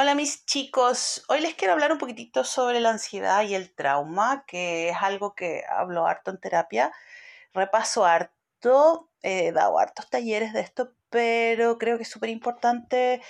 Hola 0.00 0.14
mis 0.14 0.46
chicos, 0.46 1.24
hoy 1.26 1.40
les 1.40 1.56
quiero 1.56 1.72
hablar 1.72 1.90
un 1.90 1.98
poquitito 1.98 2.44
sobre 2.44 2.78
la 2.78 2.90
ansiedad 2.90 3.42
y 3.42 3.56
el 3.56 3.74
trauma, 3.74 4.44
que 4.46 4.90
es 4.90 4.96
algo 5.00 5.34
que 5.34 5.64
hablo 5.68 6.06
harto 6.06 6.30
en 6.30 6.38
terapia. 6.38 6.92
Repaso 7.52 8.04
harto, 8.04 9.10
he 9.22 9.50
dado 9.50 9.76
hartos 9.80 10.08
talleres 10.08 10.52
de 10.52 10.60
esto, 10.60 10.92
pero 11.10 11.78
creo 11.78 11.96
que 11.96 12.04
es 12.04 12.08
súper 12.08 12.30
importante 12.30 13.20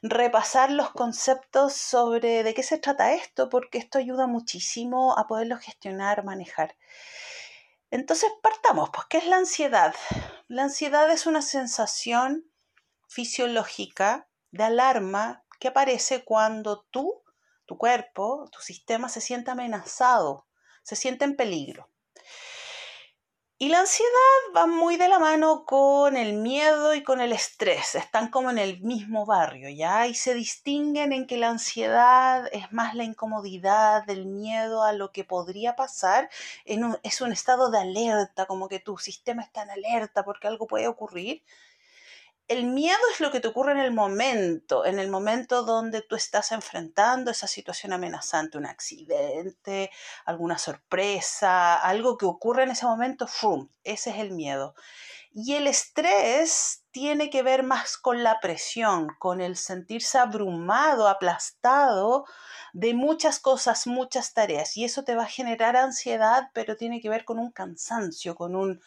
repasar 0.00 0.70
los 0.70 0.90
conceptos 0.90 1.72
sobre 1.72 2.44
de 2.44 2.54
qué 2.54 2.62
se 2.62 2.78
trata 2.78 3.12
esto, 3.12 3.48
porque 3.48 3.78
esto 3.78 3.98
ayuda 3.98 4.28
muchísimo 4.28 5.18
a 5.18 5.26
poderlo 5.26 5.56
gestionar, 5.56 6.22
manejar. 6.22 6.76
Entonces 7.90 8.30
partamos, 8.42 8.90
pues, 8.90 9.06
¿qué 9.10 9.18
es 9.18 9.26
la 9.26 9.38
ansiedad? 9.38 9.92
La 10.46 10.62
ansiedad 10.62 11.10
es 11.10 11.26
una 11.26 11.42
sensación 11.42 12.48
fisiológica 13.08 14.28
de 14.52 14.62
alarma 14.62 15.42
que 15.58 15.68
aparece 15.68 16.24
cuando 16.24 16.86
tú, 16.90 17.22
tu 17.64 17.78
cuerpo, 17.78 18.48
tu 18.50 18.60
sistema 18.60 19.08
se 19.08 19.20
siente 19.20 19.50
amenazado, 19.50 20.46
se 20.82 20.96
siente 20.96 21.24
en 21.24 21.36
peligro. 21.36 21.88
Y 23.58 23.70
la 23.70 23.80
ansiedad 23.80 24.10
va 24.54 24.66
muy 24.66 24.98
de 24.98 25.08
la 25.08 25.18
mano 25.18 25.64
con 25.64 26.18
el 26.18 26.34
miedo 26.34 26.94
y 26.94 27.02
con 27.02 27.22
el 27.22 27.32
estrés, 27.32 27.94
están 27.94 28.28
como 28.28 28.50
en 28.50 28.58
el 28.58 28.82
mismo 28.82 29.24
barrio, 29.24 29.70
¿ya? 29.70 30.06
Y 30.06 30.14
se 30.14 30.34
distinguen 30.34 31.14
en 31.14 31.26
que 31.26 31.38
la 31.38 31.48
ansiedad 31.48 32.50
es 32.52 32.70
más 32.70 32.94
la 32.94 33.04
incomodidad, 33.04 34.04
del 34.04 34.26
miedo 34.26 34.82
a 34.82 34.92
lo 34.92 35.10
que 35.10 35.24
podría 35.24 35.74
pasar, 35.74 36.28
es 36.66 37.20
un 37.22 37.32
estado 37.32 37.70
de 37.70 37.78
alerta, 37.78 38.44
como 38.44 38.68
que 38.68 38.78
tu 38.78 38.98
sistema 38.98 39.42
está 39.42 39.62
en 39.62 39.70
alerta 39.70 40.22
porque 40.22 40.48
algo 40.48 40.66
puede 40.66 40.86
ocurrir, 40.86 41.42
el 42.48 42.64
miedo 42.66 42.98
es 43.12 43.20
lo 43.20 43.32
que 43.32 43.40
te 43.40 43.48
ocurre 43.48 43.72
en 43.72 43.78
el 43.78 43.92
momento, 43.92 44.84
en 44.84 44.98
el 44.98 45.08
momento 45.08 45.64
donde 45.64 46.02
tú 46.02 46.14
estás 46.14 46.52
enfrentando 46.52 47.30
esa 47.30 47.48
situación 47.48 47.92
amenazante, 47.92 48.56
un 48.56 48.66
accidente, 48.66 49.90
alguna 50.24 50.56
sorpresa, 50.56 51.76
algo 51.76 52.16
que 52.16 52.26
ocurre 52.26 52.62
en 52.62 52.70
ese 52.70 52.86
momento, 52.86 53.26
¡fum! 53.26 53.68
Ese 53.82 54.10
es 54.10 54.18
el 54.18 54.30
miedo. 54.30 54.74
Y 55.32 55.54
el 55.54 55.66
estrés 55.66 56.84
tiene 56.92 57.28
que 57.28 57.42
ver 57.42 57.62
más 57.62 57.98
con 57.98 58.22
la 58.22 58.40
presión, 58.40 59.08
con 59.18 59.40
el 59.40 59.56
sentirse 59.56 60.16
abrumado, 60.16 61.08
aplastado 61.08 62.24
de 62.72 62.94
muchas 62.94 63.38
cosas, 63.40 63.86
muchas 63.86 64.32
tareas. 64.32 64.76
Y 64.76 64.84
eso 64.84 65.04
te 65.04 65.14
va 65.14 65.24
a 65.24 65.28
generar 65.28 65.76
ansiedad, 65.76 66.48
pero 66.54 66.76
tiene 66.76 67.00
que 67.00 67.10
ver 67.10 67.24
con 67.24 67.38
un 67.38 67.50
cansancio, 67.50 68.34
con 68.34 68.54
un 68.56 68.80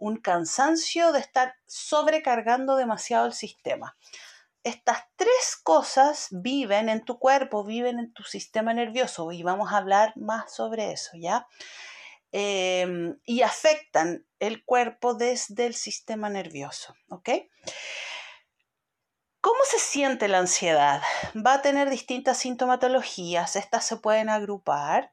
un 0.00 0.16
cansancio 0.16 1.12
de 1.12 1.20
estar 1.20 1.54
sobrecargando 1.66 2.76
demasiado 2.76 3.26
el 3.26 3.32
sistema. 3.32 3.96
Estas 4.64 5.04
tres 5.16 5.56
cosas 5.62 6.28
viven 6.30 6.88
en 6.88 7.04
tu 7.04 7.18
cuerpo, 7.18 7.64
viven 7.64 7.98
en 7.98 8.12
tu 8.12 8.24
sistema 8.24 8.74
nervioso 8.74 9.30
y 9.32 9.42
vamos 9.42 9.72
a 9.72 9.76
hablar 9.76 10.12
más 10.16 10.54
sobre 10.54 10.92
eso, 10.92 11.12
¿ya? 11.14 11.46
Em, 12.32 13.18
y 13.24 13.42
afectan 13.42 14.26
el 14.38 14.64
cuerpo 14.64 15.14
desde 15.14 15.66
el 15.66 15.74
sistema 15.74 16.28
nervioso, 16.28 16.94
¿ok? 17.08 17.30
¿Cómo 19.40 19.60
se 19.64 19.78
siente 19.78 20.28
la 20.28 20.38
ansiedad? 20.38 21.02
Va 21.34 21.54
a 21.54 21.62
tener 21.62 21.88
distintas 21.88 22.38
sintomatologías, 22.38 23.56
estas 23.56 23.86
se 23.86 23.96
pueden 23.96 24.28
agrupar 24.28 25.12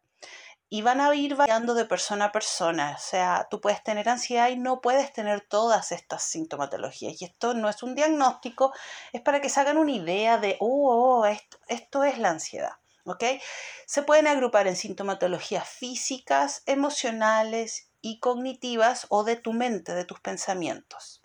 y 0.70 0.82
van 0.82 1.00
a 1.00 1.14
ir 1.16 1.36
variando 1.36 1.74
de 1.74 1.86
persona 1.86 2.26
a 2.26 2.32
persona. 2.32 2.96
O 2.98 3.02
sea, 3.02 3.48
tú 3.50 3.62
puedes 3.62 3.84
tener 3.84 4.10
ansiedad 4.10 4.50
y 4.50 4.58
no 4.58 4.82
puedes 4.82 5.14
tener 5.14 5.42
todas 5.42 5.92
estas 5.92 6.24
sintomatologías. 6.24 7.22
Y 7.22 7.26
esto 7.26 7.54
no 7.54 7.70
es 7.70 7.84
un 7.84 7.96
diagnóstico, 7.96 8.74
es 9.14 9.22
para 9.22 9.40
que 9.40 9.50
se 9.50 9.60
hagan 9.60 9.78
una 9.78 9.92
idea 9.92 10.38
de, 10.38 10.58
oh, 10.60 11.22
oh 11.22 11.26
esto, 11.26 12.04
es 12.04 12.18
la 12.18 12.30
ansiedad. 12.30 12.74
¿Ok? 13.06 13.24
Se 13.86 14.02
pueden 14.02 14.28
agrupar 14.28 14.68
en 14.68 14.76
sintomatologías 14.76 15.68
físicas, 15.68 16.64
emocionales 16.66 17.90
y 18.02 18.20
cognitivas 18.20 19.06
o 19.10 19.24
de 19.24 19.38
tu 19.38 19.54
mente, 19.54 19.94
de 19.94 20.04
tus 20.04 20.20
pensamientos. 20.20 21.22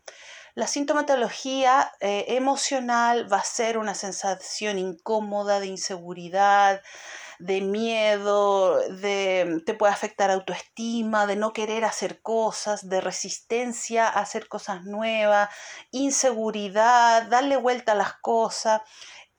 La 0.55 0.69
sintomatología 0.69 1.93
eh, 1.99 2.27
emocional 2.28 3.33
va 3.33 3.38
a 3.38 3.44
ser 3.44 3.78
una 3.78 3.94
sensación 3.94 4.78
incómoda 4.78 5.59
de 5.59 5.67
inseguridad, 5.67 6.83
de 7.43 7.61
miedo, 7.61 8.79
de 8.89 9.63
te 9.67 9.75
puede 9.75 9.93
afectar 9.93 10.31
autoestima, 10.31 11.27
de 11.27 11.35
no 11.35 11.53
querer 11.53 11.85
hacer 11.85 12.23
cosas, 12.23 12.89
de 12.89 13.01
resistencia 13.01 14.07
a 14.07 14.21
hacer 14.21 14.47
cosas 14.47 14.85
nuevas, 14.85 15.49
inseguridad, 15.91 17.25
darle 17.25 17.57
vuelta 17.57 17.93
a 17.93 17.97
las 17.97 18.15
cosas. 18.15 18.83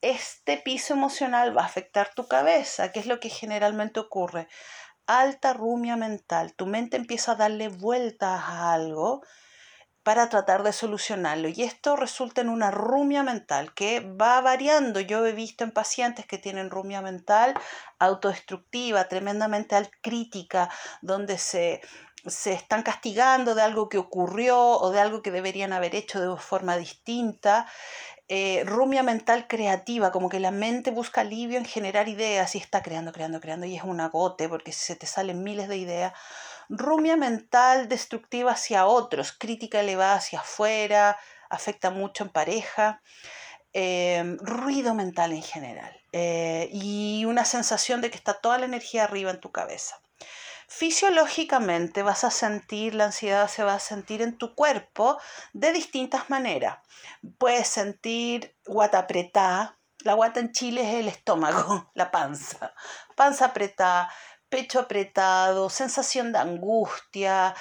Este 0.02 0.58
piso 0.58 0.94
emocional 0.94 1.58
va 1.58 1.62
a 1.62 1.66
afectar 1.66 2.14
tu 2.14 2.28
cabeza, 2.28 2.92
que 2.92 3.00
es 3.00 3.06
lo 3.06 3.22
que 3.22 3.30
generalmente 3.30 4.02
ocurre. 4.02 4.50
Alta 5.08 5.54
rumia 5.54 5.96
mental, 5.96 6.54
tu 6.56 6.66
mente 6.66 6.98
empieza 6.98 7.34
a 7.34 7.36
darle 7.36 7.70
vueltas 7.70 8.42
a 8.44 8.74
algo 8.74 9.22
para 10.04 10.30
tratar 10.30 10.64
de 10.64 10.74
solucionarlo. 10.74 11.48
Y 11.48 11.64
esto 11.64 11.96
resulta 11.96 12.42
en 12.42 12.50
una 12.50 12.72
rumia 12.72 13.24
mental 13.24 13.74
que 13.74 14.02
va 14.02 14.42
variando. 14.42 15.00
Yo 15.00 15.26
he 15.26 15.32
visto 15.32 15.64
en 15.64 15.72
pacientes 15.72 16.26
que 16.26 16.38
tienen 16.38 16.70
rumia 16.70 17.02
mental 17.02 17.54
autodestructiva, 18.00 19.08
tremendamente 19.08 19.90
crítica, 20.02 20.70
donde 21.02 21.38
se, 21.38 21.82
se 22.26 22.52
están 22.52 22.84
castigando 22.84 23.56
de 23.56 23.62
algo 23.62 23.88
que 23.88 23.98
ocurrió 23.98 24.60
o 24.60 24.92
de 24.92 25.00
algo 25.00 25.22
que 25.22 25.32
deberían 25.32 25.72
haber 25.72 25.96
hecho 25.96 26.20
de 26.20 26.38
forma 26.38 26.76
distinta. 26.76 27.66
Eh, 28.28 28.64
rumia 28.66 29.04
mental 29.04 29.48
creativa, 29.48 30.12
como 30.12 30.30
que 30.30 30.40
la 30.40 30.52
mente 30.52 30.92
busca 30.92 31.22
alivio 31.22 31.58
en 31.58 31.66
generar 31.66 32.08
ideas 32.08 32.56
y 32.56 32.58
está 32.58 32.82
creando, 32.82 33.12
creando, 33.12 33.40
creando 33.40 33.66
y 33.66 33.76
es 33.76 33.84
un 33.84 34.00
agote 34.00 34.48
porque 34.48 34.72
se 34.72 34.96
te 34.96 35.06
salen 35.06 35.44
miles 35.44 35.68
de 35.68 35.78
ideas 35.78 36.14
rumia 36.70 37.16
mental 37.16 37.88
destructiva 37.88 38.52
hacia 38.52 38.86
otros, 38.86 39.32
crítica 39.32 39.80
elevada 39.80 40.16
hacia 40.16 40.40
afuera, 40.40 41.18
afecta 41.50 41.90
mucho 41.90 42.24
en 42.24 42.30
pareja, 42.30 43.02
em, 43.74 44.38
ruido 44.40 44.94
mental 44.94 45.32
en 45.34 45.44
general 45.44 45.96
eh, 46.12 46.70
y 46.72 47.26
una 47.26 47.46
sensación 47.46 48.02
de 48.02 48.12
que 48.12 48.18
está 48.18 48.36
toda 48.36 48.58
la 48.58 48.66
energía 48.66 49.04
arriba 49.06 49.32
en 49.32 49.40
tu 49.40 49.52
cabeza. 49.52 50.00
Fisiológicamente 50.68 52.02
vas 52.04 52.24
a 52.24 52.32
sentir, 52.32 52.96
la 52.96 53.06
ansiedad 53.06 53.48
se 53.48 53.64
va 53.64 53.76
a 53.76 53.80
sentir 53.80 54.22
en 54.22 54.38
tu 54.38 54.56
cuerpo 54.56 55.20
de 55.54 55.72
distintas 55.72 56.30
maneras. 56.30 56.80
Puedes 57.38 57.68
sentir 57.68 58.56
guata 58.66 59.00
apretada, 59.00 59.78
la 60.00 60.14
guata 60.14 60.40
en 60.40 60.52
Chile 60.52 60.82
es 60.82 60.96
el 60.96 61.08
estómago, 61.08 61.92
la 61.94 62.12
panza, 62.12 62.74
panza 63.16 63.46
apretada, 63.46 64.12
pecho 64.54 64.80
apretado, 64.80 65.68
sensación 65.68 66.32
de 66.32 66.38
angustia, 66.38 67.56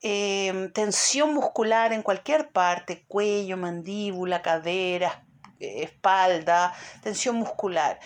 em, 0.00 0.72
tensión 0.72 1.34
muscular 1.34 1.92
en 1.92 2.02
cualquier 2.02 2.52
parte, 2.52 3.04
cuello, 3.06 3.58
mandíbula, 3.58 4.40
cadera, 4.40 5.26
espalda, 5.60 6.72
tensión 7.02 7.36
muscular. 7.36 8.00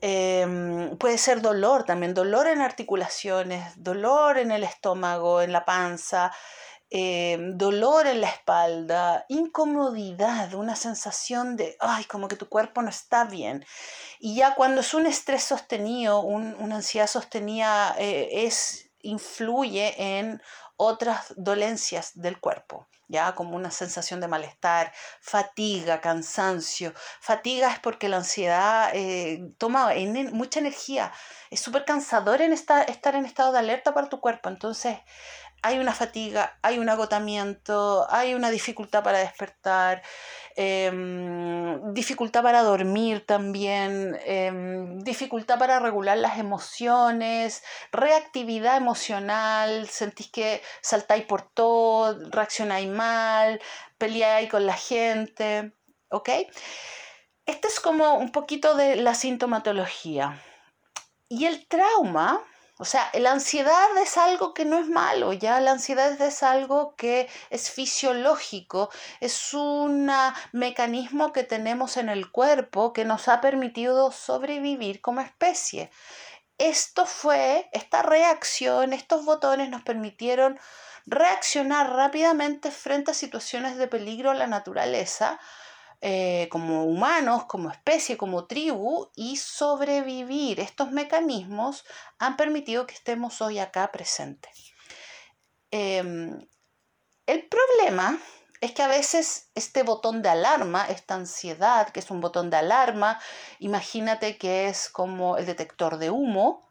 Em, 0.00 0.98
puede 0.98 1.18
ser 1.18 1.40
dolor 1.40 1.84
también, 1.84 2.14
dolor 2.14 2.48
en 2.48 2.62
articulaciones, 2.62 3.62
dolor 3.76 4.38
en 4.38 4.50
el 4.50 4.64
estómago, 4.64 5.40
en 5.40 5.52
la 5.52 5.64
panza, 5.64 6.32
em, 6.96 7.58
dolor 7.58 8.06
en 8.06 8.20
la 8.20 8.28
espalda, 8.28 9.26
incomodidad, 9.28 10.54
una 10.54 10.76
sensación 10.76 11.56
de, 11.56 11.76
ay, 11.80 12.04
como 12.04 12.28
que 12.28 12.36
tu 12.36 12.48
cuerpo 12.48 12.82
no 12.82 12.88
está 12.88 13.24
bien. 13.24 13.66
Y 14.20 14.36
ya 14.36 14.54
cuando 14.54 14.80
es 14.80 14.94
un 14.94 15.06
estrés 15.06 15.42
sostenido, 15.42 16.20
una 16.20 16.76
ansiedad 16.76 17.08
sostenida, 17.08 17.96
eh, 17.98 18.46
es, 18.46 18.92
influye 19.00 20.18
en 20.18 20.40
otras 20.76 21.34
dolencias 21.36 22.12
del 22.14 22.38
cuerpo, 22.38 22.86
ya 23.08 23.34
como 23.34 23.56
una 23.56 23.72
sensación 23.72 24.20
de 24.20 24.28
malestar, 24.28 24.92
fatiga, 25.20 26.00
cansancio. 26.00 26.94
Fatiga 27.20 27.72
es 27.72 27.80
porque 27.80 28.08
la 28.08 28.18
ansiedad 28.18 28.90
eh, 28.94 29.52
toma 29.58 29.90
mucha 30.32 30.60
energía, 30.60 31.12
es 31.50 31.58
súper 31.58 31.84
cansador 31.84 32.40
en 32.40 32.52
estar 32.52 33.16
en 33.16 33.26
estado 33.26 33.50
de 33.50 33.58
alerta 33.58 33.92
para 33.94 34.08
tu 34.08 34.20
cuerpo, 34.20 34.48
entonces 34.48 34.98
hay 35.64 35.78
una 35.78 35.94
fatiga, 35.94 36.58
hay 36.60 36.78
un 36.78 36.90
agotamiento, 36.90 38.06
hay 38.10 38.34
una 38.34 38.50
dificultad 38.50 39.02
para 39.02 39.18
despertar, 39.18 40.02
em, 40.56 41.94
dificultad 41.94 42.42
para 42.42 42.62
dormir 42.62 43.24
también, 43.24 44.14
em, 44.26 44.98
dificultad 44.98 45.58
para 45.58 45.80
regular 45.80 46.18
las 46.18 46.38
emociones, 46.38 47.62
reactividad 47.92 48.76
emocional, 48.76 49.88
sentís 49.88 50.30
que 50.30 50.62
saltáis 50.82 51.24
por 51.24 51.40
todo, 51.40 52.18
reaccionáis 52.30 52.88
mal, 52.90 53.58
peleáis 53.96 54.50
con 54.50 54.66
la 54.66 54.74
gente, 54.74 55.72
¿ok? 56.10 56.28
Este 57.46 57.68
es 57.68 57.80
como 57.80 58.16
un 58.16 58.32
poquito 58.32 58.74
de 58.74 58.96
la 58.96 59.14
sintomatología. 59.14 60.42
Y 61.30 61.46
el 61.46 61.66
trauma 61.66 62.42
O 62.76 62.84
sea, 62.84 63.08
la 63.14 63.30
ansiedad 63.30 63.96
es 64.02 64.18
algo 64.18 64.52
que 64.52 64.64
no 64.64 64.78
es 64.78 64.88
malo, 64.88 65.32
ya 65.32 65.60
la 65.60 65.70
ansiedad 65.70 66.20
es 66.20 66.42
algo 66.42 66.96
que 66.96 67.28
es 67.50 67.70
fisiológico, 67.70 68.90
es 69.20 69.54
un 69.54 70.10
mecanismo 70.50 71.32
que 71.32 71.44
tenemos 71.44 71.96
en 71.96 72.08
el 72.08 72.32
cuerpo 72.32 72.92
que 72.92 73.04
nos 73.04 73.28
ha 73.28 73.40
permitido 73.40 74.10
sobrevivir 74.10 75.00
como 75.00 75.20
especie. 75.20 75.92
Esto 76.58 77.06
fue, 77.06 77.68
esta 77.72 78.02
reacción, 78.02 78.92
estos 78.92 79.24
botones 79.24 79.70
nos 79.70 79.82
permitieron 79.82 80.58
reaccionar 81.06 81.92
rápidamente 81.92 82.72
frente 82.72 83.12
a 83.12 83.14
situaciones 83.14 83.76
de 83.76 83.86
peligro 83.86 84.30
a 84.32 84.34
la 84.34 84.48
naturaleza, 84.48 85.38
eh, 86.06 86.50
como 86.50 86.84
humanos, 86.84 87.46
como 87.46 87.70
especie, 87.70 88.18
como 88.18 88.46
tribu, 88.46 89.10
y 89.16 89.38
sobrevivir. 89.38 90.60
Estos 90.60 90.90
mecanismos 90.92 91.86
han 92.18 92.36
permitido 92.36 92.86
que 92.86 92.92
estemos 92.92 93.40
hoy 93.40 93.58
acá 93.58 93.90
presentes. 93.90 94.74
Em, 95.70 96.46
el 97.26 97.48
problema 97.48 98.20
es 98.60 98.72
que 98.72 98.82
a 98.82 98.88
veces 98.88 99.48
este 99.54 99.82
botón 99.82 100.20
de 100.20 100.28
alarma, 100.28 100.84
esta 100.88 101.14
ansiedad, 101.14 101.88
que 101.88 102.00
es 102.00 102.10
un 102.10 102.20
botón 102.20 102.50
de 102.50 102.58
alarma, 102.58 103.18
imagínate 103.58 104.36
que 104.36 104.68
es 104.68 104.90
como 104.90 105.38
el 105.38 105.46
detector 105.46 105.96
de 105.96 106.10
humo, 106.10 106.68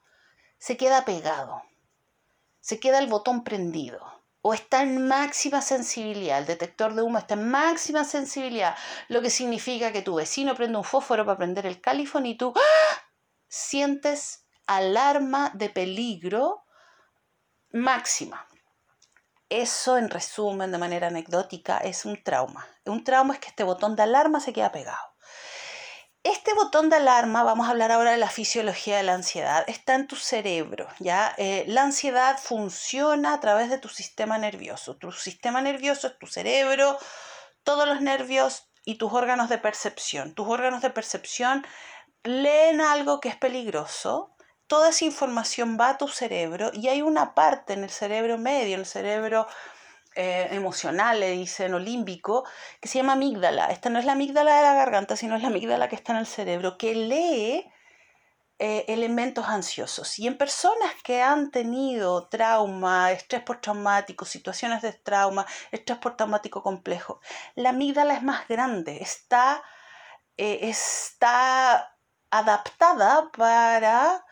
se 0.59 0.77
queda 0.77 1.05
pegado, 1.05 1.63
se 2.59 2.79
queda 2.79 2.99
el 2.99 3.07
botón 3.07 3.43
prendido 3.43 4.22
o 4.45 4.53
está 4.53 4.83
en 4.83 5.07
máxima 5.07 5.61
sensibilidad, 5.61 6.39
el 6.39 6.45
detector 6.45 6.93
de 6.93 7.01
humo 7.01 7.17
está 7.17 7.35
en 7.35 7.49
máxima 7.49 8.03
sensibilidad, 8.03 8.75
lo 9.07 9.21
que 9.21 9.29
significa 9.29 9.93
que 9.93 10.01
tu 10.01 10.15
vecino 10.15 10.53
prende 10.53 10.77
un 10.77 10.83
fósforo 10.83 11.25
para 11.25 11.37
prender 11.37 11.65
el 11.65 11.79
califón 11.79 12.25
y 12.25 12.35
tú 12.35 12.53
¡ah! 12.53 13.01
sientes 13.47 14.45
alarma 14.67 15.51
de 15.53 15.69
peligro 15.69 16.65
máxima. 17.71 18.45
Eso, 19.47 19.97
en 19.97 20.09
resumen, 20.09 20.73
de 20.73 20.77
manera 20.77 21.07
anecdótica, 21.07 21.77
es 21.77 22.03
un 22.03 22.21
trauma. 22.21 22.67
Un 22.85 23.05
trauma 23.05 23.35
es 23.35 23.39
que 23.39 23.47
este 23.47 23.63
botón 23.63 23.95
de 23.95 24.03
alarma 24.03 24.41
se 24.41 24.51
queda 24.51 24.73
pegado. 24.73 25.12
Este 26.23 26.53
botón 26.53 26.89
de 26.89 26.95
alarma, 26.95 27.43
vamos 27.43 27.67
a 27.67 27.71
hablar 27.71 27.91
ahora 27.91 28.11
de 28.11 28.17
la 28.17 28.29
fisiología 28.29 28.95
de 28.95 29.03
la 29.03 29.13
ansiedad, 29.13 29.65
está 29.67 29.95
en 29.95 30.07
tu 30.07 30.15
cerebro, 30.15 30.87
¿ya? 30.99 31.35
Eh, 31.37 31.65
la 31.67 31.83
ansiedad 31.83 32.39
funciona 32.41 33.33
a 33.33 33.39
través 33.41 33.69
de 33.69 33.77
tu 33.77 33.89
sistema 33.89 34.37
nervioso. 34.37 34.95
Tu 34.95 35.11
sistema 35.11 35.61
nervioso 35.61 36.07
es 36.07 36.17
tu 36.17 36.27
cerebro, 36.27 36.97
todos 37.63 37.85
los 37.85 37.99
nervios 37.99 38.69
y 38.85 38.95
tus 38.95 39.11
órganos 39.11 39.49
de 39.49 39.57
percepción. 39.57 40.33
Tus 40.33 40.47
órganos 40.47 40.81
de 40.81 40.91
percepción 40.91 41.65
leen 42.23 42.79
algo 42.79 43.19
que 43.19 43.27
es 43.27 43.35
peligroso, 43.35 44.33
toda 44.67 44.89
esa 44.89 45.03
información 45.03 45.77
va 45.77 45.89
a 45.89 45.97
tu 45.97 46.07
cerebro 46.07 46.71
y 46.73 46.87
hay 46.87 47.01
una 47.01 47.35
parte 47.35 47.73
en 47.73 47.83
el 47.83 47.89
cerebro 47.89 48.37
medio, 48.37 48.75
en 48.75 48.79
el 48.79 48.85
cerebro 48.85 49.45
eh, 50.15 50.47
emocional, 50.51 51.19
le 51.19 51.31
dicen, 51.31 51.73
que 52.79 52.87
se 52.87 52.99
llama 52.99 53.13
amígdala. 53.13 53.67
Esta 53.67 53.89
no 53.89 53.99
es 53.99 54.05
la 54.05 54.13
amígdala 54.13 54.55
de 54.55 54.61
la 54.61 54.73
garganta, 54.75 55.15
sino 55.15 55.35
es 55.35 55.41
la 55.41 55.47
amígdala 55.47 55.89
que 55.89 55.95
está 55.95 56.13
en 56.13 56.19
el 56.19 56.27
cerebro, 56.27 56.77
que 56.77 56.93
lee 56.93 57.71
eh, 58.59 58.85
elementos 58.87 59.47
ansiosos. 59.47 60.19
Y 60.19 60.27
en 60.27 60.37
personas 60.37 60.93
que 61.03 61.21
han 61.21 61.51
tenido 61.51 62.27
trauma, 62.27 63.11
estrés 63.11 63.41
postraumático, 63.41 64.25
situaciones 64.25 64.81
de 64.81 64.93
trauma, 64.93 65.45
estrés 65.71 65.97
postraumático 65.97 66.61
complejo, 66.61 67.19
la 67.55 67.69
amígdala 67.69 68.13
es 68.13 68.23
más 68.23 68.47
grande, 68.47 69.01
está, 69.01 69.63
eh, 70.37 70.59
está 70.61 71.97
adaptada 72.29 73.31
para 73.31 74.25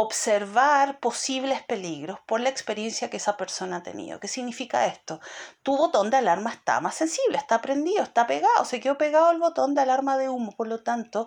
observar 0.00 1.00
posibles 1.00 1.60
peligros 1.64 2.20
por 2.20 2.38
la 2.38 2.50
experiencia 2.50 3.10
que 3.10 3.16
esa 3.16 3.36
persona 3.36 3.78
ha 3.78 3.82
tenido. 3.82 4.20
¿Qué 4.20 4.28
significa 4.28 4.86
esto? 4.86 5.20
Tu 5.64 5.76
botón 5.76 6.08
de 6.08 6.18
alarma 6.18 6.52
está 6.52 6.80
más 6.80 6.94
sensible, 6.94 7.36
está 7.36 7.60
prendido, 7.60 8.04
está 8.04 8.28
pegado, 8.28 8.64
se 8.64 8.78
quedó 8.78 8.96
pegado 8.96 9.32
el 9.32 9.40
botón 9.40 9.74
de 9.74 9.80
alarma 9.80 10.16
de 10.16 10.28
humo, 10.28 10.52
por 10.52 10.68
lo 10.68 10.84
tanto, 10.84 11.26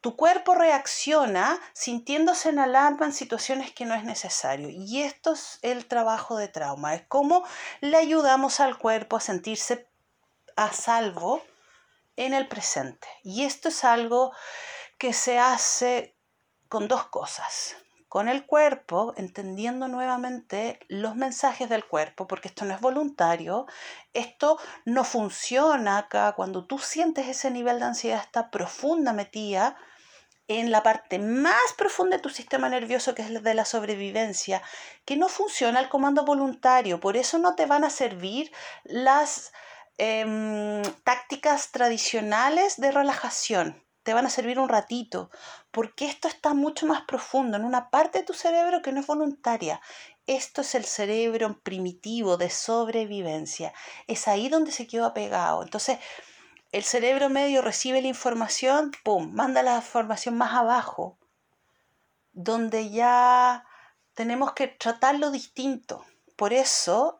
tu 0.00 0.16
cuerpo 0.16 0.56
reacciona 0.56 1.60
sintiéndose 1.72 2.48
en 2.48 2.58
alarma 2.58 3.06
en 3.06 3.12
situaciones 3.12 3.70
que 3.72 3.84
no 3.84 3.94
es 3.94 4.02
necesario. 4.02 4.68
Y 4.68 5.02
esto 5.02 5.34
es 5.34 5.60
el 5.62 5.86
trabajo 5.86 6.36
de 6.36 6.48
trauma, 6.48 6.96
es 6.96 7.02
cómo 7.06 7.44
le 7.80 7.98
ayudamos 7.98 8.58
al 8.58 8.78
cuerpo 8.78 9.16
a 9.16 9.20
sentirse 9.20 9.88
a 10.56 10.72
salvo 10.72 11.40
en 12.16 12.34
el 12.34 12.48
presente. 12.48 13.06
Y 13.22 13.44
esto 13.44 13.68
es 13.68 13.84
algo 13.84 14.32
que 14.98 15.12
se 15.12 15.38
hace 15.38 16.16
con 16.68 16.88
dos 16.88 17.06
cosas 17.06 17.76
con 18.08 18.28
el 18.28 18.46
cuerpo, 18.46 19.12
entendiendo 19.16 19.86
nuevamente 19.86 20.80
los 20.88 21.14
mensajes 21.14 21.68
del 21.68 21.84
cuerpo, 21.84 22.26
porque 22.26 22.48
esto 22.48 22.64
no 22.64 22.74
es 22.74 22.80
voluntario, 22.80 23.66
esto 24.14 24.58
no 24.84 25.04
funciona 25.04 25.98
acá. 25.98 26.32
Cuando 26.32 26.64
tú 26.64 26.78
sientes 26.78 27.28
ese 27.28 27.50
nivel 27.50 27.78
de 27.78 27.86
ansiedad, 27.86 28.20
está 28.20 28.50
profunda 28.50 29.12
metida 29.12 29.76
en 30.48 30.70
la 30.70 30.82
parte 30.82 31.18
más 31.18 31.74
profunda 31.76 32.16
de 32.16 32.22
tu 32.22 32.30
sistema 32.30 32.70
nervioso, 32.70 33.14
que 33.14 33.22
es 33.22 33.30
la 33.30 33.40
de 33.40 33.52
la 33.52 33.66
sobrevivencia, 33.66 34.62
que 35.04 35.16
no 35.16 35.28
funciona 35.28 35.78
el 35.78 35.90
comando 35.90 36.24
voluntario, 36.24 37.00
por 37.00 37.18
eso 37.18 37.38
no 37.38 37.54
te 37.54 37.66
van 37.66 37.84
a 37.84 37.90
servir 37.90 38.50
las 38.84 39.52
em, 39.98 40.82
tácticas 41.04 41.70
tradicionales 41.70 42.80
de 42.80 42.90
relajación 42.90 43.87
te 44.08 44.14
van 44.14 44.24
a 44.24 44.30
servir 44.30 44.58
un 44.58 44.70
ratito, 44.70 45.30
porque 45.70 46.06
esto 46.06 46.28
está 46.28 46.54
mucho 46.54 46.86
más 46.86 47.02
profundo, 47.02 47.58
en 47.58 47.64
una 47.66 47.90
parte 47.90 48.20
de 48.20 48.24
tu 48.24 48.32
cerebro 48.32 48.80
que 48.80 48.90
no 48.90 49.00
es 49.00 49.06
voluntaria. 49.06 49.82
Esto 50.26 50.62
es 50.62 50.74
el 50.74 50.86
cerebro 50.86 51.60
primitivo 51.60 52.38
de 52.38 52.48
sobrevivencia. 52.48 53.74
Es 54.06 54.26
ahí 54.26 54.48
donde 54.48 54.72
se 54.72 54.86
quedó 54.86 55.04
apegado. 55.04 55.62
Entonces, 55.62 55.98
el 56.72 56.84
cerebro 56.84 57.28
medio 57.28 57.60
recibe 57.60 58.00
la 58.00 58.08
información, 58.08 58.92
¡pum!, 59.04 59.30
manda 59.34 59.62
la 59.62 59.76
información 59.76 60.38
más 60.38 60.54
abajo, 60.54 61.18
donde 62.32 62.88
ya 62.88 63.66
tenemos 64.14 64.54
que 64.54 64.68
tratarlo 64.68 65.30
distinto. 65.30 66.02
Por 66.34 66.54
eso 66.54 67.17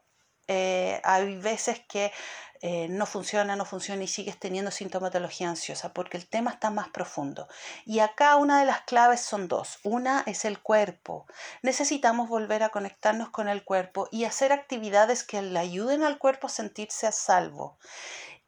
eh, 0.49 1.01
hay 1.05 1.37
veces 1.37 1.81
que 1.89 2.13
eh, 2.61 2.89
no 2.89 3.07
funciona, 3.07 3.55
no 3.55 3.65
funciona 3.65 4.03
y 4.03 4.09
sigues 4.09 4.39
teniendo 4.39 4.73
sintomatología 4.73 5.49
ansiosa, 5.49 5.93
porque 5.93 6.17
el 6.17 6.29
tema 6.29 6.51
está 6.51 6.71
más 6.71 6.89
profundo. 6.89 7.47
Y 7.85 8.01
acá 8.01 8.35
una 8.37 8.59
de 8.59 8.67
las 8.67 8.81
claves 8.83 9.21
son 9.21 9.47
dos. 9.47 9.79
Una 9.85 10.25
es 10.27 10.45
el 10.45 10.61
cuerpo. 10.61 11.27
Necesitamos 11.63 12.29
volver 12.29 12.65
a 12.65 12.71
conectarnos 12.71 13.31
con 13.31 13.49
el 13.49 13.63
cuerpo 13.65 14.09
y 14.11 14.25
hacer 14.25 14.53
actividades 14.53 15.23
que 15.23 15.41
le 15.41 15.59
ayuden 15.59 16.03
al 16.03 16.19
cuerpo 16.19 16.49
a 16.49 16.51
sentirse 16.51 17.07
a 17.07 17.13
salvo. 17.13 17.79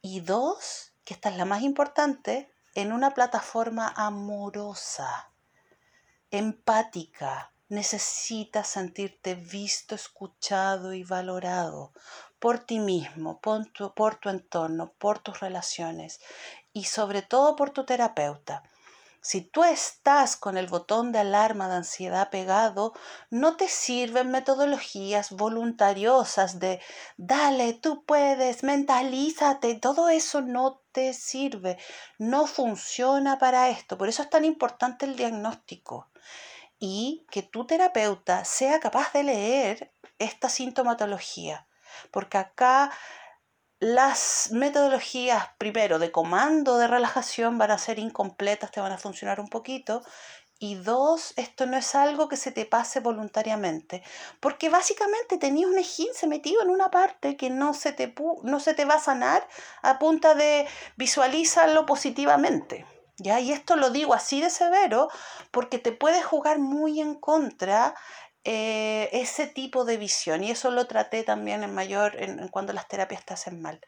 Y 0.01 0.19
dos, 0.19 0.93
que 1.05 1.13
esta 1.13 1.29
es 1.29 1.37
la 1.37 1.45
más 1.45 1.61
importante, 1.61 2.51
en 2.75 2.91
una 2.91 3.13
plataforma 3.13 3.93
amorosa, 3.95 5.31
empática, 6.31 7.51
necesitas 7.71 8.67
sentirte 8.67 9.35
visto, 9.35 9.95
escuchado 9.95 10.93
y 10.93 11.05
valorado 11.05 11.93
por 12.37 12.59
ti 12.59 12.79
mismo, 12.79 13.39
por 13.39 13.65
tu, 13.67 13.93
por 13.93 14.15
tu 14.15 14.27
entorno, 14.27 14.91
por 14.97 15.19
tus 15.19 15.39
relaciones 15.39 16.19
y 16.73 16.83
sobre 16.83 17.21
todo 17.21 17.55
por 17.55 17.69
tu 17.69 17.85
terapeuta. 17.85 18.63
Si 19.21 19.39
tú 19.39 19.63
estás 19.63 20.35
con 20.35 20.57
el 20.57 20.67
botón 20.67 21.13
de 21.13 21.19
alarma 21.19 21.69
de 21.69 21.75
ansiedad 21.75 22.29
pegado, 22.29 22.91
no 23.29 23.55
te 23.55 23.69
sirven 23.69 24.31
metodologías 24.31 25.31
voluntariosas 25.31 26.59
de 26.59 26.81
dale, 27.15 27.73
tú 27.73 28.03
puedes, 28.03 28.63
mentalízate, 28.63 29.75
todo 29.75 30.09
eso 30.09 30.41
no 30.41 30.81
te 30.91 31.13
sirve, 31.13 31.77
no 32.17 32.47
funciona 32.47 33.39
para 33.39 33.69
esto. 33.69 33.97
Por 33.97 34.09
eso 34.09 34.23
es 34.23 34.29
tan 34.29 34.43
importante 34.43 35.05
el 35.05 35.15
diagnóstico 35.15 36.09
y 36.81 37.25
que 37.31 37.43
tu 37.43 37.65
terapeuta 37.65 38.43
sea 38.43 38.81
capaz 38.81 39.13
de 39.13 39.23
leer 39.23 39.93
esta 40.19 40.49
sintomatología 40.49 41.65
porque 42.11 42.37
acá 42.37 42.91
las 43.79 44.49
metodologías, 44.51 45.49
primero, 45.57 45.97
de 45.97 46.11
comando 46.11 46.77
de 46.77 46.87
relajación 46.87 47.57
van 47.57 47.71
a 47.71 47.77
ser 47.77 47.97
incompletas, 47.99 48.71
te 48.71 48.79
van 48.79 48.91
a 48.91 48.97
funcionar 48.97 49.39
un 49.39 49.47
poquito. 49.47 50.03
Y 50.59 50.75
dos, 50.75 51.33
esto 51.37 51.65
no 51.65 51.75
es 51.75 51.95
algo 51.95 52.29
que 52.29 52.37
se 52.37 52.51
te 52.51 52.67
pase 52.67 52.99
voluntariamente, 52.99 54.03
porque 54.39 54.69
básicamente 54.69 55.39
tenías 55.39 55.71
un 55.71 55.83
se 56.13 56.27
metido 56.27 56.61
en 56.61 56.69
una 56.69 56.91
parte 56.91 57.35
que 57.35 57.49
no 57.49 57.73
se 57.73 57.93
te, 57.93 58.13
no 58.43 58.59
se 58.59 58.75
te 58.75 58.85
va 58.85 58.95
a 58.95 58.99
sanar 58.99 59.47
a 59.81 59.97
punta 59.97 60.35
de 60.35 60.67
visualizarlo 60.97 61.87
positivamente. 61.87 62.85
¿Ya? 63.17 63.39
Y 63.39 63.51
esto 63.51 63.75
lo 63.75 63.89
digo 63.89 64.13
así 64.13 64.41
de 64.41 64.49
severo 64.49 65.09
porque 65.51 65.79
te 65.79 65.91
puede 65.91 66.21
jugar 66.21 66.59
muy 66.59 67.01
en 67.01 67.15
contra 67.15 67.95
eh, 68.43 69.09
ese 69.11 69.47
tipo 69.47 69.85
de 69.85 69.97
visión 69.97 70.43
y 70.43 70.51
eso 70.51 70.71
lo 70.71 70.87
traté 70.87 71.23
también 71.23 71.63
en 71.63 71.73
mayor 71.75 72.15
en, 72.21 72.47
cuando 72.47 72.73
las 72.73 72.87
terapias 72.87 73.25
te 73.25 73.33
hacen 73.33 73.61
mal. 73.61 73.79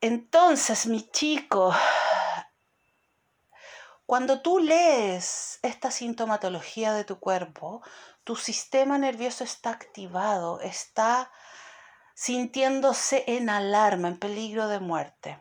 Entonces, 0.00 0.86
mi 0.86 1.10
chico, 1.10 1.74
Cuando 4.08 4.40
tú 4.40 4.58
lees 4.58 5.58
esta 5.60 5.90
sintomatología 5.90 6.94
de 6.94 7.04
tu 7.04 7.20
cuerpo, 7.20 7.82
tu 8.24 8.36
sistema 8.36 8.96
nervioso 8.96 9.44
está 9.44 9.68
activado, 9.68 10.62
está 10.62 11.30
sintiéndose 12.14 13.24
en 13.26 13.50
alarma, 13.50 14.08
en 14.08 14.18
peligro 14.18 14.66
de 14.68 14.80
muerte. 14.80 15.38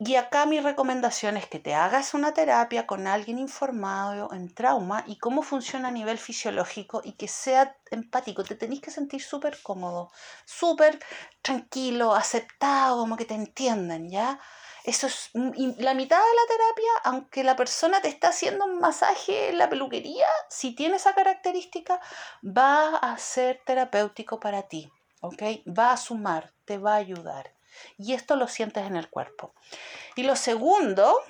Y 0.00 0.14
acá 0.14 0.46
mi 0.46 0.60
recomendación 0.60 1.36
es 1.36 1.48
que 1.48 1.58
te 1.58 1.74
hagas 1.74 2.14
una 2.14 2.32
terapia 2.32 2.86
con 2.86 3.08
alguien 3.08 3.36
informado 3.36 4.32
en 4.32 4.54
trauma 4.54 5.02
y 5.08 5.18
cómo 5.18 5.42
funciona 5.42 5.88
a 5.88 5.90
nivel 5.90 6.18
fisiológico 6.18 7.02
y 7.04 7.12
que 7.14 7.26
sea 7.26 7.76
empático. 7.90 8.44
Te 8.44 8.54
tenés 8.54 8.80
que 8.80 8.92
sentir 8.92 9.20
súper 9.20 9.60
cómodo, 9.60 10.12
súper 10.44 11.00
tranquilo, 11.42 12.14
aceptado, 12.14 13.00
como 13.00 13.16
que 13.16 13.24
te 13.24 13.34
entiendan, 13.34 14.08
¿ya? 14.08 14.38
Eso 14.84 15.08
es 15.08 15.30
la 15.34 15.94
mitad 15.94 16.18
de 16.18 16.36
la 16.36 16.46
terapia, 16.48 16.92
aunque 17.02 17.42
la 17.42 17.56
persona 17.56 18.00
te 18.00 18.08
está 18.08 18.28
haciendo 18.28 18.66
un 18.66 18.78
masaje 18.78 19.48
en 19.48 19.58
la 19.58 19.68
peluquería, 19.68 20.28
si 20.48 20.76
tiene 20.76 20.96
esa 20.96 21.14
característica, 21.14 22.00
va 22.44 22.96
a 22.98 23.18
ser 23.18 23.62
terapéutico 23.66 24.38
para 24.38 24.62
ti, 24.62 24.92
¿ok? 25.22 25.42
Va 25.66 25.92
a 25.92 25.96
sumar, 25.96 26.52
te 26.64 26.78
va 26.78 26.92
a 26.94 26.98
ayudar 26.98 27.57
y 27.96 28.14
esto 28.14 28.36
lo 28.36 28.48
sientes 28.48 28.86
en 28.86 28.96
el 28.96 29.08
cuerpo. 29.08 29.54
Y 30.16 30.22
lo 30.22 30.36
segundo, 30.36 31.20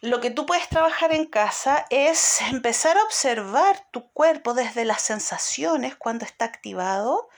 lo 0.00 0.20
que 0.20 0.30
tú 0.30 0.46
puedes 0.46 0.68
trabajar 0.68 1.12
en 1.12 1.26
casa 1.26 1.86
es 1.90 2.40
empezar 2.42 2.96
a 2.96 3.04
observar 3.04 3.86
tu 3.90 4.10
cuerpo 4.12 4.54
desde 4.54 4.84
las 4.84 5.02
sensaciones 5.02 5.96
cuando 5.96 6.24
está 6.24 6.44
activado 6.44 7.28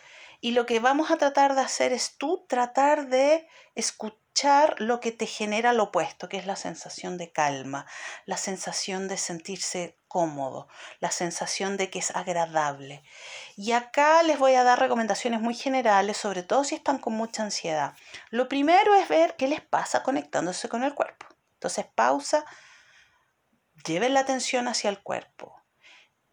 y 0.41 0.53
lo 0.53 0.67
que 0.67 0.81
vamos 0.81 1.11
a 1.11 1.19
tratar 1.19 1.55
de 1.55 1.61
hacer 1.61 1.93
es 1.93 2.17
tú 2.19 2.45
tratar 2.49 3.09
de 3.09 3.49
escuchar 3.75 4.22
lo 4.79 5.01
que 5.01 5.13
te 5.13 5.27
genera 5.27 5.73
lo 5.73 5.85
opuesto, 5.85 6.29
que 6.29 6.37
es 6.37 6.47
la 6.47 6.57
sensación 6.57 7.17
de 7.17 7.31
calma, 7.31 7.87
la 8.27 8.37
sensación 8.37 9.07
de 9.09 9.17
sentirse 9.17 9.99
cómodo, 10.09 10.69
la 11.01 11.11
sensación 11.11 11.77
de 11.77 11.91
que 11.91 12.01
es 12.01 12.15
agradable. 12.15 13.03
Y 13.57 13.73
acá 13.73 14.23
les 14.23 14.39
voy 14.39 14.55
a 14.55 14.65
dar 14.65 14.81
recomendaciones 14.81 15.41
muy 15.41 15.55
generales, 15.55 16.17
sobre 16.17 16.43
todo 16.43 16.65
si 16.65 16.75
están 16.75 16.99
con 16.99 17.15
mucha 17.15 17.43
ansiedad. 17.43 17.95
Lo 18.31 18.49
primero 18.49 18.95
es 18.95 19.09
ver 19.09 19.37
qué 19.37 19.47
les 19.47 19.61
pasa 19.61 20.03
conectándose 20.03 20.69
con 20.69 20.83
el 20.83 20.95
cuerpo. 20.95 21.27
Entonces 21.55 21.87
pausa, 21.95 22.45
lleven 23.87 24.15
la 24.15 24.21
atención 24.21 24.67
hacia 24.67 24.91
el 24.91 25.01
cuerpo. 25.03 25.62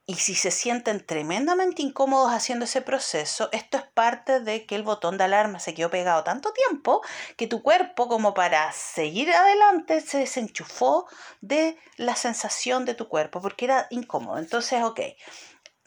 Y 0.09 0.15
si 0.15 0.33
se 0.33 0.49
sienten 0.49 1.05
tremendamente 1.05 1.83
incómodos 1.83 2.33
haciendo 2.33 2.65
ese 2.65 2.81
proceso, 2.81 3.47
esto 3.51 3.77
es 3.77 3.83
parte 3.83 4.39
de 4.39 4.65
que 4.65 4.73
el 4.73 4.81
botón 4.81 5.19
de 5.19 5.25
alarma 5.25 5.59
se 5.59 5.75
quedó 5.75 5.91
pegado 5.91 6.23
tanto 6.23 6.51
tiempo 6.51 7.03
que 7.37 7.45
tu 7.45 7.61
cuerpo, 7.61 8.07
como 8.07 8.33
para 8.33 8.71
seguir 8.71 9.31
adelante, 9.31 10.01
se 10.01 10.17
desenchufó 10.17 11.05
de 11.41 11.77
la 11.97 12.15
sensación 12.15 12.85
de 12.85 12.95
tu 12.95 13.07
cuerpo 13.07 13.39
porque 13.39 13.65
era 13.65 13.85
incómodo. 13.91 14.39
Entonces, 14.39 14.81
ok, 14.81 14.99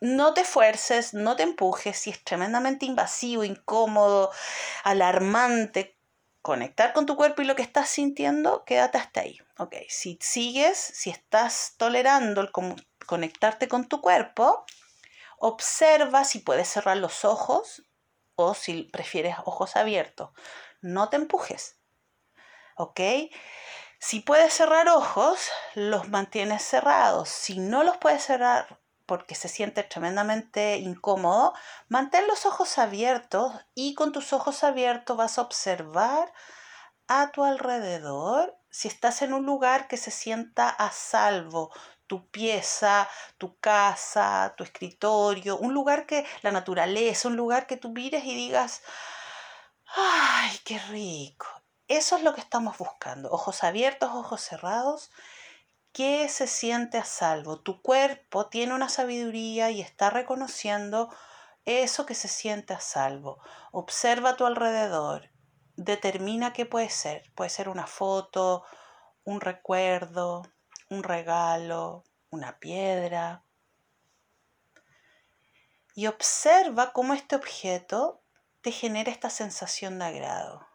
no 0.00 0.34
te 0.34 0.44
fuerces, 0.44 1.14
no 1.14 1.34
te 1.34 1.42
empujes, 1.42 1.98
si 1.98 2.10
es 2.10 2.22
tremendamente 2.22 2.86
invasivo, 2.86 3.42
incómodo, 3.42 4.30
alarmante, 4.84 5.96
conectar 6.42 6.92
con 6.92 7.06
tu 7.06 7.16
cuerpo 7.16 7.40
y 7.40 7.44
lo 7.44 7.54
que 7.54 7.62
estás 7.62 7.88
sintiendo, 7.88 8.64
quédate 8.64 8.98
hasta 8.98 9.20
ahí. 9.20 9.38
Ok, 9.58 9.76
si 9.88 10.18
sigues, 10.20 10.76
si 10.76 11.10
estás 11.10 11.74
tolerando 11.76 12.40
el 12.40 12.50
conectarte 13.06 13.68
con 13.68 13.88
tu 13.88 14.00
cuerpo, 14.00 14.64
observa 15.38 16.24
si 16.24 16.40
puedes 16.40 16.68
cerrar 16.68 16.96
los 16.96 17.24
ojos 17.24 17.84
o 18.34 18.54
si 18.54 18.82
prefieres 18.84 19.36
ojos 19.44 19.76
abiertos. 19.76 20.30
No 20.80 21.08
te 21.08 21.16
empujes. 21.16 21.76
¿Ok? 22.76 23.00
Si 24.00 24.18
puedes 24.18 24.52
cerrar 24.52 24.88
ojos, 24.88 25.48
los 25.74 26.08
mantienes 26.08 26.62
cerrados. 26.62 27.28
Si 27.28 27.60
no 27.60 27.84
los 27.84 27.98
puedes 27.98 28.24
cerrar 28.24 28.81
porque 29.12 29.34
se 29.34 29.48
siente 29.48 29.82
tremendamente 29.82 30.78
incómodo, 30.78 31.52
mantén 31.88 32.26
los 32.26 32.46
ojos 32.46 32.78
abiertos 32.78 33.52
y 33.74 33.92
con 33.92 34.10
tus 34.10 34.32
ojos 34.32 34.64
abiertos 34.64 35.18
vas 35.18 35.36
a 35.36 35.42
observar 35.42 36.32
a 37.08 37.30
tu 37.30 37.44
alrededor 37.44 38.56
si 38.70 38.88
estás 38.88 39.20
en 39.20 39.34
un 39.34 39.44
lugar 39.44 39.86
que 39.86 39.98
se 39.98 40.10
sienta 40.10 40.70
a 40.70 40.90
salvo, 40.92 41.70
tu 42.06 42.26
pieza, 42.30 43.06
tu 43.36 43.58
casa, 43.58 44.54
tu 44.56 44.64
escritorio, 44.64 45.58
un 45.58 45.74
lugar 45.74 46.06
que 46.06 46.24
la 46.40 46.50
naturaleza, 46.50 47.28
un 47.28 47.36
lugar 47.36 47.66
que 47.66 47.76
tú 47.76 47.90
mires 47.90 48.24
y 48.24 48.34
digas, 48.34 48.80
ay, 49.94 50.58
qué 50.64 50.78
rico. 50.88 51.48
Eso 51.86 52.16
es 52.16 52.22
lo 52.22 52.32
que 52.32 52.40
estamos 52.40 52.78
buscando, 52.78 53.30
ojos 53.30 53.62
abiertos, 53.62 54.08
ojos 54.10 54.40
cerrados. 54.40 55.10
¿Qué 55.92 56.26
se 56.30 56.46
siente 56.46 56.96
a 56.96 57.04
salvo? 57.04 57.60
Tu 57.60 57.82
cuerpo 57.82 58.48
tiene 58.48 58.72
una 58.72 58.88
sabiduría 58.88 59.70
y 59.70 59.82
está 59.82 60.08
reconociendo 60.08 61.14
eso 61.66 62.06
que 62.06 62.14
se 62.14 62.28
siente 62.28 62.72
a 62.72 62.80
salvo. 62.80 63.38
Observa 63.72 64.30
a 64.30 64.36
tu 64.36 64.46
alrededor, 64.46 65.30
determina 65.76 66.54
qué 66.54 66.64
puede 66.64 66.88
ser. 66.88 67.30
Puede 67.34 67.50
ser 67.50 67.68
una 67.68 67.86
foto, 67.86 68.64
un 69.24 69.42
recuerdo, 69.42 70.42
un 70.88 71.02
regalo, 71.02 72.04
una 72.30 72.58
piedra. 72.58 73.44
Y 75.94 76.06
observa 76.06 76.94
cómo 76.94 77.12
este 77.12 77.36
objeto 77.36 78.22
te 78.62 78.72
genera 78.72 79.10
esta 79.10 79.28
sensación 79.28 79.98
de 79.98 80.06
agrado. 80.06 80.66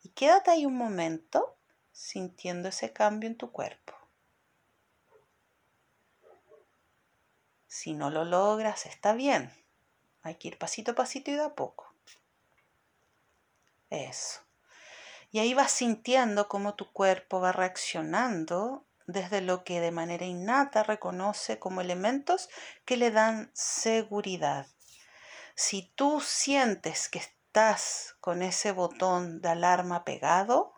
Y 0.00 0.10
quédate 0.10 0.52
ahí 0.52 0.64
un 0.64 0.76
momento 0.76 1.53
sintiendo 1.94 2.68
ese 2.68 2.92
cambio 2.92 3.30
en 3.30 3.36
tu 3.36 3.52
cuerpo. 3.52 3.94
Si 7.68 7.94
no 7.94 8.10
lo 8.10 8.24
logras, 8.24 8.84
está 8.84 9.14
bien. 9.14 9.52
Hay 10.22 10.34
que 10.34 10.48
ir 10.48 10.58
pasito 10.58 10.90
a 10.90 10.94
pasito 10.94 11.30
y 11.30 11.34
de 11.34 11.44
a 11.44 11.54
poco. 11.54 11.94
Eso. 13.90 14.40
Y 15.30 15.38
ahí 15.38 15.54
vas 15.54 15.70
sintiendo 15.70 16.48
cómo 16.48 16.74
tu 16.74 16.92
cuerpo 16.92 17.40
va 17.40 17.52
reaccionando 17.52 18.84
desde 19.06 19.40
lo 19.40 19.64
que 19.64 19.80
de 19.80 19.90
manera 19.90 20.24
innata 20.24 20.82
reconoce 20.82 21.58
como 21.58 21.80
elementos 21.80 22.48
que 22.84 22.96
le 22.96 23.10
dan 23.10 23.50
seguridad. 23.54 24.66
Si 25.54 25.92
tú 25.94 26.20
sientes 26.20 27.08
que 27.08 27.20
estás 27.20 28.16
con 28.20 28.42
ese 28.42 28.72
botón 28.72 29.40
de 29.40 29.50
alarma 29.50 30.04
pegado, 30.04 30.74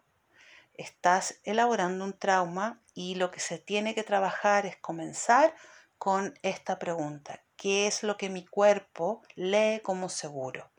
estás 0.79 1.41
elaborando 1.45 2.05
un 2.05 2.19
trauma 2.19 2.81
y 2.95 3.15
lo 3.17 3.31
que 3.31 3.41
se 3.41 3.59
tiene 3.59 3.95
que 3.95 4.03
trabajar 4.03 4.67
es 4.67 4.77
comenzar 4.77 5.55
con 5.99 6.39
esta 6.43 6.79
pregunta. 6.79 7.43
¿Qué 7.57 7.87
es 7.87 8.03
lo 8.03 8.17
que 8.17 8.29
mi 8.29 8.47
cuerpo 8.47 9.23
lee 9.35 9.81
como 9.83 10.09
seguro? 10.09 10.71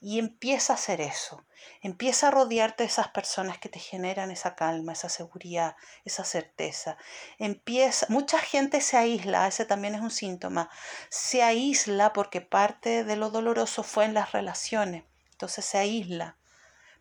Y 0.00 0.18
empieza 0.18 0.72
a 0.72 0.76
hacer 0.76 1.00
eso. 1.00 1.44
Empieza 1.82 2.28
a 2.28 2.30
rodearte 2.30 2.84
de 2.84 2.88
esas 2.88 3.08
personas 3.08 3.58
que 3.58 3.68
te 3.68 3.78
generan 3.78 4.30
esa 4.30 4.54
calma, 4.54 4.92
esa 4.92 5.08
seguridad, 5.08 5.76
esa 6.04 6.24
certeza. 6.24 6.96
Empieza, 7.38 8.06
mucha 8.08 8.38
gente 8.38 8.80
se 8.80 8.96
aísla, 8.96 9.48
ese 9.48 9.64
también 9.64 9.94
es 9.94 10.00
un 10.00 10.10
síntoma. 10.10 10.70
Se 11.08 11.42
aísla 11.42 12.12
porque 12.12 12.40
parte 12.40 13.04
de 13.04 13.16
lo 13.16 13.30
doloroso 13.30 13.82
fue 13.82 14.04
en 14.04 14.14
las 14.14 14.32
relaciones. 14.32 15.04
Entonces 15.32 15.64
se 15.64 15.78
aísla. 15.78 16.36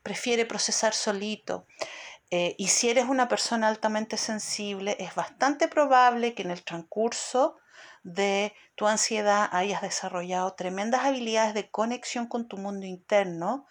Prefiere 0.04 0.46
procesar 0.46 0.94
solito. 0.94 1.68
Eh, 2.30 2.56
y 2.58 2.68
si 2.68 2.90
eres 2.90 3.06
una 3.06 3.28
persona 3.28 3.70
altamente 3.70 4.18
sensible, 4.18 4.98
es 5.00 5.16
bastante 5.16 5.68
probable 5.68 6.34
que 6.34 6.44
en 6.44 6.52
el 6.52 6.64
transcurso 6.64 7.58
de 8.04 8.54
tu 8.76 8.88
ansiedad 8.88 9.50
hayas 9.52 9.82
desarrollado 9.82 10.54
tremendas 10.54 11.06
habilidades 11.06 11.54
de 11.54 11.70
conexión 11.70 12.28
con 12.28 12.48
tu 12.48 12.58
mundo 12.58 12.86
interno 12.86 13.66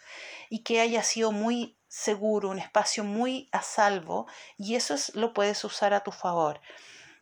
y 0.49 0.63
que 0.63 0.81
haya 0.81 1.03
sido 1.03 1.33
muy 1.33 1.79
seguro, 1.89 2.51
un 2.51 2.59
espacio 2.59 3.05
muy 3.05 3.49
a 3.53 3.63
salvo 3.63 4.27
y 4.59 4.75
eso 4.75 4.95
lo 5.15 5.33
puedes 5.33 5.63
usar 5.65 5.95
a 5.95 6.03
tu 6.03 6.13
favor. 6.13 6.61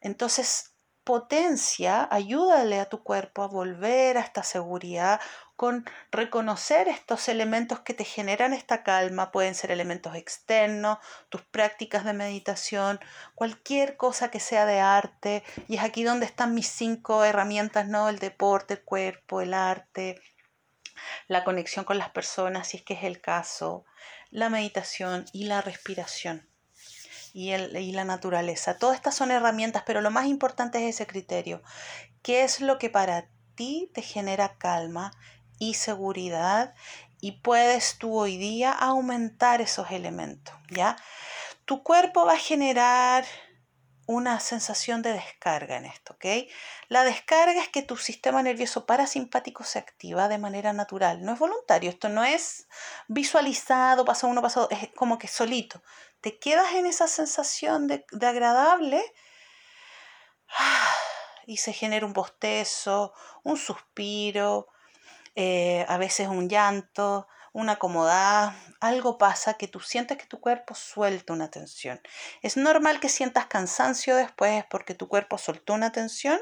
Entonces, 0.00 0.73
potencia, 1.04 2.08
ayúdale 2.11 2.80
a 2.80 2.88
tu 2.88 3.02
cuerpo 3.02 3.42
a 3.42 3.49
volver 3.49 4.16
a 4.16 4.23
esta 4.23 4.42
seguridad 4.42 5.20
con 5.56 5.84
reconocer 6.11 6.88
estos 6.88 7.28
elementos 7.28 7.80
que 7.80 7.94
te 7.94 8.04
generan 8.04 8.52
esta 8.52 8.82
calma, 8.82 9.30
pueden 9.30 9.54
ser 9.54 9.70
elementos 9.70 10.16
externos, 10.16 10.99
tus 11.28 11.42
prácticas 11.42 12.04
de 12.04 12.12
meditación, 12.12 12.99
cualquier 13.34 13.96
cosa 13.96 14.30
que 14.30 14.40
sea 14.40 14.66
de 14.66 14.80
arte, 14.80 15.44
y 15.68 15.76
es 15.76 15.82
aquí 15.82 16.02
donde 16.02 16.26
están 16.26 16.54
mis 16.54 16.68
cinco 16.68 17.25
herramientas, 17.25 17.87
¿no? 17.87 18.08
El 18.08 18.18
deporte, 18.18 18.75
el 18.75 18.82
cuerpo, 18.82 19.42
el 19.42 19.54
arte, 19.54 20.20
la 21.28 21.44
conexión 21.44 21.84
con 21.84 21.99
las 21.99 22.11
personas, 22.11 22.68
si 22.68 22.78
es 22.78 22.82
que 22.82 22.94
es 22.94 23.04
el 23.04 23.20
caso, 23.20 23.84
la 24.30 24.49
meditación 24.49 25.26
y 25.32 25.44
la 25.44 25.61
respiración 25.61 26.53
y, 27.34 27.50
el, 27.50 27.76
y 27.76 27.92
la 27.92 28.04
naturaleza. 28.06 28.78
Todas 28.78 28.96
estas 28.96 29.14
son 29.14 29.30
herramientas, 29.30 29.82
pero 29.84 30.00
lo 30.00 30.10
más 30.10 30.26
importante 30.26 30.78
es 30.78 30.94
ese 30.94 31.06
criterio. 31.06 31.62
¿Qué 32.22 32.44
es 32.44 32.62
lo 32.62 32.78
que 32.78 32.88
para 32.88 33.26
ti 33.54 33.90
te 33.92 34.00
genera 34.00 34.56
calma 34.56 35.12
y 35.58 35.74
seguridad? 35.74 36.74
Y 37.20 37.32
puedes 37.32 37.98
tú 37.98 38.18
hoy 38.18 38.38
día 38.38 38.72
aumentar 38.72 39.60
esos 39.60 39.90
elementos, 39.90 40.54
¿ya? 40.70 40.96
tu 41.64 41.82
cuerpo 41.82 42.26
va 42.26 42.34
a 42.34 42.38
generar 42.38 43.24
una 44.06 44.38
sensación 44.40 45.02
de 45.02 45.12
descarga 45.12 45.76
en 45.76 45.87
esto, 45.87 46.14
¿ok? 46.14 46.49
La 46.88 47.04
descarga 47.04 47.61
es 47.61 47.68
que 47.68 47.82
tu 47.82 47.96
sistema 47.96 48.42
nervioso 48.42 48.87
parasimpático 48.87 49.64
se 49.64 49.78
activa 49.78 50.28
de 50.28 50.38
manera 50.38 50.73
natural, 50.73 51.25
no 51.25 51.32
es 51.32 51.38
voluntario, 51.38 51.90
esto 51.90 52.08
no 52.08 52.25
es 52.25 52.68
visualizado, 53.08 54.04
paso 54.04 54.26
uno, 54.26 54.42
paso 54.42 54.68
es 54.70 54.90
como 54.94 55.18
que 55.18 55.28
solito. 55.28 55.82
Te 56.20 56.38
quedas 56.38 56.75
en 56.75 56.87
esa 56.87 57.08
sensación 57.08 57.87
de, 57.87 58.04
agradable 58.20 59.02
y 61.46 61.56
se 61.56 61.73
genera 61.73 62.06
un 62.06 62.12
bostezo, 62.12 63.12
un 63.42 63.56
suspiro, 63.56 64.68
eh, 65.34 65.84
a 65.88 65.99
veces 65.99 66.28
un 66.28 66.49
llanto, 66.49 67.26
una 67.54 67.73
acomodada, 67.75 68.56
algo 68.80 69.16
pasa 69.16 69.54
que 69.54 69.68
tú 69.68 69.78
sientes 69.78 70.18
que 70.18 70.26
tu 70.26 70.40
cuerpo 70.40 70.75
suelta 70.75 71.32
una 71.32 71.50
tensión. 71.50 72.00
Es 72.42 72.56
normal 72.56 72.99
que 72.99 73.08
sientas 73.08 73.46
cansancio 73.46 74.16
después 74.16 74.64
porque 74.68 74.94
tu 74.94 75.08
cuerpo 75.08 75.38
soltó 75.38 75.73
una 75.73 75.92
tensión. 75.92 76.40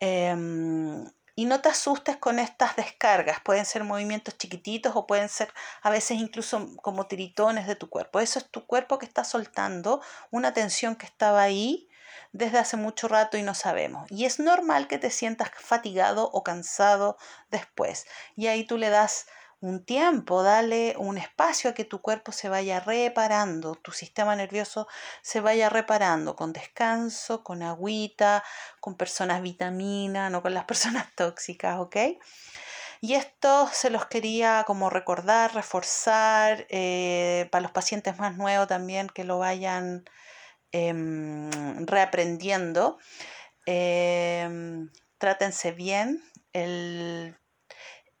Em, 0.00 1.10
y 1.34 1.46
no 1.46 1.62
te 1.62 1.70
asustes 1.70 2.18
con 2.18 2.38
estas 2.38 2.76
descargas. 2.76 3.40
Pueden 3.40 3.64
ser 3.64 3.84
movimientos 3.84 4.36
chiquititos 4.36 4.94
o 4.96 5.06
pueden 5.06 5.30
ser 5.30 5.52
a 5.82 5.88
veces 5.88 6.18
incluso 6.18 6.76
como 6.82 7.06
tiritones 7.06 7.66
de 7.66 7.76
tu 7.76 7.88
cuerpo. 7.88 8.20
Eso 8.20 8.38
es 8.38 8.50
tu 8.50 8.66
cuerpo 8.66 8.98
que 8.98 9.06
está 9.06 9.24
soltando 9.24 10.02
una 10.30 10.52
tensión 10.52 10.94
que 10.94 11.06
estaba 11.06 11.40
ahí 11.40 11.88
desde 12.32 12.58
hace 12.58 12.76
mucho 12.76 13.08
rato 13.08 13.38
y 13.38 13.42
no 13.42 13.54
sabemos. 13.54 14.10
Y 14.10 14.26
es 14.26 14.40
normal 14.40 14.88
que 14.88 14.98
te 14.98 15.10
sientas 15.10 15.50
fatigado 15.54 16.28
o 16.32 16.42
cansado 16.42 17.16
después. 17.50 18.06
Y 18.36 18.48
ahí 18.48 18.64
tú 18.64 18.76
le 18.76 18.90
das 18.90 19.26
un 19.60 19.84
tiempo, 19.84 20.42
dale 20.42 20.94
un 20.98 21.18
espacio 21.18 21.70
a 21.70 21.74
que 21.74 21.84
tu 21.84 22.00
cuerpo 22.00 22.30
se 22.32 22.48
vaya 22.48 22.80
reparando, 22.80 23.74
tu 23.74 23.90
sistema 23.92 24.36
nervioso 24.36 24.86
se 25.22 25.40
vaya 25.40 25.68
reparando 25.68 26.36
con 26.36 26.52
descanso, 26.52 27.42
con 27.42 27.62
agüita, 27.62 28.44
con 28.80 28.96
personas 28.96 29.42
vitamina, 29.42 30.30
no 30.30 30.42
con 30.42 30.54
las 30.54 30.64
personas 30.70 31.12
tóxicas, 31.14 31.78
¿ok? 31.80 31.96
Y 33.00 33.14
esto 33.14 33.68
se 33.72 33.90
los 33.90 34.06
quería 34.06 34.64
como 34.66 34.90
recordar, 34.90 35.54
reforzar 35.54 36.66
eh, 36.68 37.48
para 37.52 37.62
los 37.62 37.70
pacientes 37.70 38.18
más 38.18 38.36
nuevos 38.36 38.66
también 38.66 39.08
que 39.08 39.24
lo 39.24 39.38
vayan 39.38 40.04
em, 40.72 41.86
reaprendiendo. 41.86 42.98
Em, 43.66 44.90
trátense 45.18 45.72
bien. 45.72 46.22
El 46.52 47.36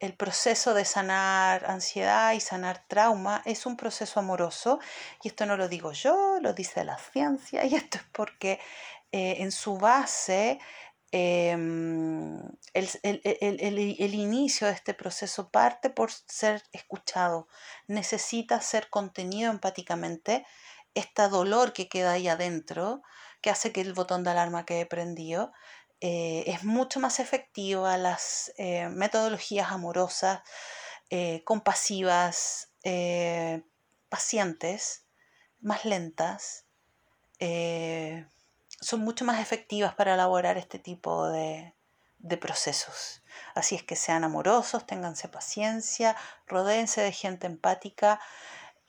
el 0.00 0.14
proceso 0.14 0.74
de 0.74 0.84
sanar 0.84 1.64
ansiedad 1.66 2.32
y 2.32 2.40
sanar 2.40 2.84
trauma 2.86 3.42
es 3.44 3.66
un 3.66 3.76
proceso 3.76 4.20
amoroso 4.20 4.78
y 5.22 5.28
esto 5.28 5.44
no 5.46 5.56
lo 5.56 5.68
digo 5.68 5.92
yo, 5.92 6.38
lo 6.40 6.52
dice 6.52 6.84
la 6.84 6.98
ciencia 6.98 7.64
y 7.66 7.74
esto 7.74 7.98
es 7.98 8.04
porque 8.12 8.60
eh, 9.10 9.36
en 9.38 9.52
su 9.52 9.78
base 9.78 10.60
em, 11.10 12.40
el, 12.74 14.14
inicio 14.14 14.66
de 14.66 14.74
este 14.74 14.94
proceso 14.94 15.50
parte 15.50 15.90
por 15.90 16.12
ser 16.12 16.62
escuchado, 16.72 17.48
necesita 17.86 18.60
ser 18.60 18.90
contenido 18.90 19.50
empáticamente, 19.50 20.46
este 20.94 21.28
dolor 21.28 21.72
que 21.72 21.88
queda 21.88 22.12
ahí 22.12 22.28
adentro, 22.28 23.02
que 23.40 23.50
hace 23.50 23.72
que 23.72 23.80
el 23.80 23.94
botón 23.94 24.24
de 24.24 24.30
alarma 24.30 24.66
quede 24.66 24.84
prendido, 24.84 25.52
eh, 26.00 26.44
es 26.46 26.64
mucho 26.64 27.00
más 27.00 27.18
efectiva 27.18 27.96
las 27.96 28.52
eh, 28.56 28.88
metodologías 28.88 29.72
amorosas, 29.72 30.40
eh, 31.10 31.42
compasivas, 31.44 32.70
pacientes, 34.08 35.04
más 35.60 35.84
lentas, 35.84 36.64
son 38.80 39.00
mucho 39.00 39.24
más 39.24 39.40
efectivas 39.40 39.94
para 39.94 40.14
elaborar 40.14 40.56
este 40.56 40.78
tipo 40.78 41.28
de, 41.28 41.74
de 42.18 42.36
procesos. 42.36 43.22
Así 43.54 43.74
es 43.74 43.82
que 43.82 43.96
sean 43.96 44.24
amorosos, 44.24 44.86
ténganse 44.86 45.28
paciencia, 45.28 46.16
rodéense 46.46 47.02
de 47.02 47.12
gente 47.12 47.46
empática 47.46 48.20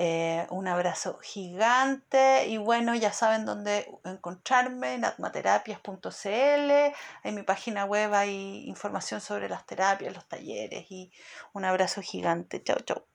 eh, 0.02 0.48
un 0.50 0.68
abrazo 0.70 1.20
gigante 1.20 2.48
y 2.48 2.58
bueno, 2.58 2.96
ya 2.96 3.12
saben 3.12 3.46
dónde 3.46 3.92
encontrarme 4.06 4.94
en 4.94 5.04
atmaterapias.cl. 5.06 6.72
En 7.24 7.36
mi 7.36 7.44
página 7.44 7.84
web 7.86 8.14
hay 8.14 8.64
información 8.68 9.20
sobre 9.20 9.50
las 9.50 9.66
terapias, 9.66 10.14
los 10.14 10.26
talleres 10.28 10.86
y 10.90 11.12
un 11.54 11.66
abrazo 11.66 12.02
gigante. 12.02 12.64
Chao, 12.64 12.80
chao. 12.86 13.09